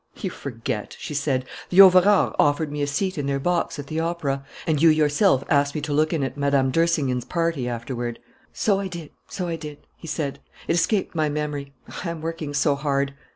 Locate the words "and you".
4.65-4.89